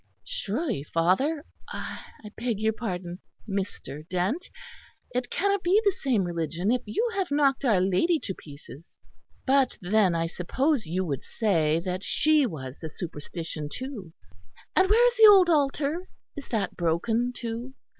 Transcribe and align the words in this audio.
Surely, 0.25 0.83
father 0.83 1.45
I 1.69 2.01
beg 2.35 2.59
your 2.59 2.73
pardon, 2.73 3.19
Mr. 3.47 4.01
Dent 4.09 4.49
it 5.13 5.29
cannot 5.29 5.61
be 5.61 5.79
the 5.85 5.91
same 5.91 6.23
religion 6.23 6.71
if 6.71 6.81
you 6.87 7.07
have 7.13 7.29
knocked 7.29 7.63
Our 7.63 7.79
Lady 7.79 8.17
to 8.21 8.33
pieces. 8.33 8.97
But 9.45 9.77
then 9.79 10.15
I 10.15 10.25
suppose 10.25 10.87
you 10.87 11.05
would 11.05 11.21
say 11.21 11.79
that 11.81 12.03
she 12.03 12.47
was 12.47 12.81
a 12.83 12.89
superstition, 12.89 13.69
too. 13.69 14.11
And 14.75 14.89
where 14.89 15.05
is 15.05 15.17
the 15.17 15.29
old 15.31 15.51
altar? 15.51 16.07
Is 16.35 16.47
that 16.47 16.75
broken, 16.75 17.31
too? 17.31 17.75